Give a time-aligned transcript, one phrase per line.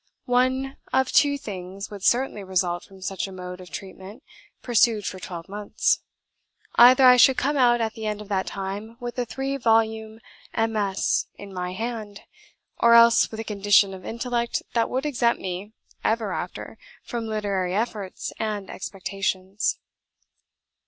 [0.25, 4.23] One of two things would certainly result from such a mode of treatment
[4.63, 6.01] pursued for twelve months;
[6.73, 10.19] either I should come out at the end of that time with a three volume
[10.57, 11.27] MS.
[11.35, 12.21] in my hand,
[12.79, 15.73] or else with a condition of intellect that would exempt me
[16.03, 19.77] ever after from literary efforts and expectations."